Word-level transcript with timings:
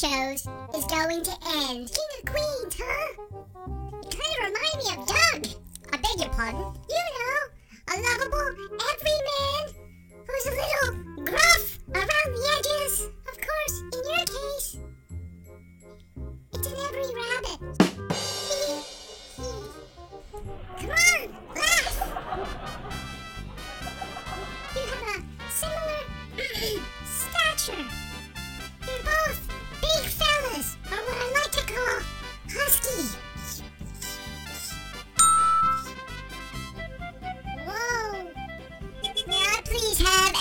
shows 0.00 0.46
is 0.74 0.84
going 0.86 1.22
to 1.22 1.32
end. 1.58 1.90
King 1.90 2.10
of 2.18 2.24
Queens, 2.24 2.76
huh? 2.78 3.12
You 4.02 4.08
kind 4.08 4.34
of 4.36 4.44
remind 4.46 4.76
me 4.78 4.86
of 4.96 5.06
Doug. 5.06 5.40
I 5.92 5.96
beg 5.96 6.20
your 6.24 6.32
pardon. 6.32 6.72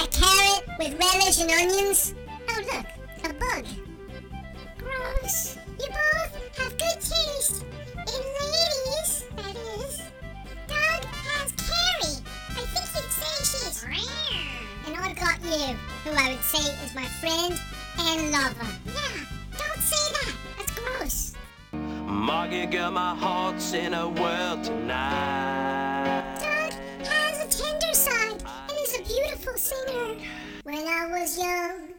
A 0.02 0.08
carrot 0.08 0.64
with 0.80 0.98
relish 0.98 1.42
and 1.42 1.52
onions? 1.52 2.14
Oh, 2.50 2.62
look, 2.74 2.86
a 3.26 3.34
bug. 3.34 3.66
Gross. 4.78 5.58
You 5.80 5.88
both 5.88 6.58
have 6.58 6.78
good 6.78 7.00
taste. 7.02 7.66
In 7.98 8.24
ladies, 8.40 9.26
that 9.36 9.56
is. 9.80 10.02
Doug 10.68 11.04
has 11.04 11.52
Carrie. 11.58 12.24
I 12.52 12.62
think 12.72 12.88
you'd 12.96 13.12
say 13.12 13.34
she's 13.44 13.84
rare. 13.86 14.60
And 14.88 14.96
I've 14.96 15.16
got 15.18 15.42
you, 15.44 15.76
who 16.06 16.12
I 16.12 16.32
would 16.32 16.44
say 16.44 16.64
is 16.86 16.96
my 16.96 17.06
friend 17.20 17.60
and 18.00 18.32
lover. 18.32 18.72
Yeah, 18.86 19.26
don't 19.58 19.82
say 19.82 20.14
that. 20.14 20.34
That's 20.58 20.80
gross. 20.80 21.34
Margie 21.72 22.66
girl, 22.68 22.92
my 22.92 23.16
heart's 23.16 23.74
in 23.74 23.94
a 23.94 24.08
whirl 24.08 24.62
tonight. 24.64 25.29
Singer. 29.60 30.16
When 30.64 30.88
I 30.88 31.08
was 31.12 31.38
young, 31.38 31.90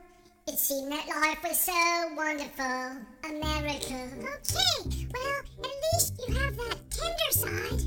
it 0.48 0.58
seemed 0.58 0.90
that 0.92 1.06
life 1.08 1.42
was 1.44 1.60
so 1.60 2.14
wonderful. 2.16 2.96
America. 3.22 4.00
Okay, 4.16 5.06
well, 5.12 5.42
at 5.58 5.76
least 5.92 6.14
you 6.26 6.34
have 6.36 6.56
that 6.56 6.78
tender 6.90 7.30
side. 7.30 7.82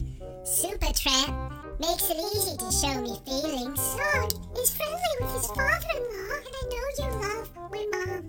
Supertramp 0.45 1.79
makes 1.79 2.07
it 2.07 2.17
easy 2.17 2.55
to 2.55 2.71
show 2.71 3.01
me 3.01 3.17
feelings. 3.25 3.81
Doug 3.97 4.31
is 4.59 4.75
friendly 4.75 5.13
with 5.21 5.33
his 5.33 5.47
father-in-law, 5.47 6.35
and 6.37 6.53
I 6.53 6.63
know 6.69 6.85
you 6.99 7.07
love 7.25 7.47
my 7.71 7.83
mom. 7.91 8.21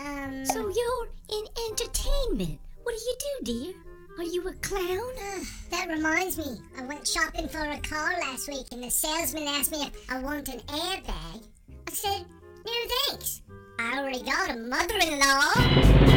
Um. 0.00 0.46
So 0.46 0.68
you're 0.68 1.08
in 1.28 1.44
entertainment. 1.70 2.58
What 2.82 2.96
do 2.96 3.00
you 3.00 3.16
do, 3.20 3.44
dear? 3.44 3.74
Are 4.18 4.24
you 4.24 4.46
a 4.48 4.52
clown? 4.54 5.12
Uh, 5.18 5.44
that 5.70 5.88
reminds 5.88 6.36
me, 6.36 6.60
I 6.78 6.82
went 6.82 7.06
shopping 7.06 7.48
for 7.48 7.60
a 7.60 7.78
car 7.78 8.12
last 8.20 8.48
week 8.48 8.66
and 8.72 8.82
the 8.82 8.90
salesman 8.90 9.44
asked 9.44 9.72
me 9.72 9.82
if 9.82 10.10
I 10.10 10.18
want 10.18 10.48
an 10.48 10.60
airbag. 10.60 11.44
I 11.88 11.92
said, 11.92 12.24
no 12.66 12.72
thanks. 13.08 13.42
I 13.78 13.98
already 13.98 14.22
got 14.22 14.50
a 14.50 14.56
mother-in-law. 14.56 16.09